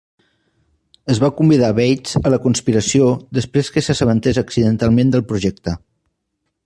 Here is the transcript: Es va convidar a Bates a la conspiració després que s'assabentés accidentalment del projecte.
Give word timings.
Es 1.15 1.19
va 1.23 1.29
convidar 1.41 1.67
a 1.73 1.75
Bates 1.81 2.17
a 2.29 2.31
la 2.35 2.39
conspiració 2.45 3.09
després 3.41 3.69
que 3.77 3.85
s'assabentés 3.89 4.41
accidentalment 4.43 5.13
del 5.17 5.27
projecte. 5.35 5.77